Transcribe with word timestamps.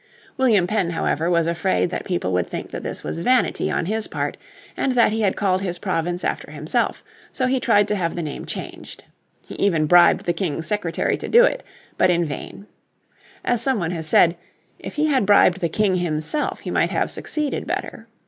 William 0.35 0.65
Penn, 0.65 0.89
however, 0.89 1.29
was 1.29 1.45
afraid 1.45 1.91
that 1.91 2.05
people 2.05 2.33
would 2.33 2.47
think 2.49 2.71
that 2.71 2.81
this 2.81 3.03
was 3.03 3.19
vanity 3.19 3.69
on 3.69 3.85
his 3.85 4.07
part, 4.07 4.35
and 4.75 4.93
that 4.93 5.11
he 5.11 5.21
had 5.21 5.35
called 5.35 5.61
his 5.61 5.77
province 5.77 6.23
after 6.23 6.49
himself; 6.49 7.03
so 7.31 7.45
he 7.45 7.59
tried 7.59 7.87
to 7.87 7.95
have 7.95 8.15
the 8.15 8.23
name 8.23 8.43
changed. 8.47 9.03
He 9.45 9.53
even 9.57 9.85
bribed 9.85 10.25
the 10.25 10.33
King's 10.33 10.65
secretary 10.65 11.17
to 11.17 11.27
do 11.27 11.43
it, 11.43 11.61
but 11.99 12.09
in 12.09 12.25
vain. 12.25 12.65
As 13.45 13.61
some 13.61 13.77
one 13.77 13.91
has 13.91 14.07
said, 14.07 14.35
if 14.79 14.95
he 14.95 15.05
had 15.05 15.23
bribed 15.27 15.59
the 15.61 15.69
King 15.69 15.97
himself 15.97 16.61
he 16.61 16.71
might 16.71 16.89
have 16.89 17.11
succeeded 17.11 17.67
better. 17.67 18.07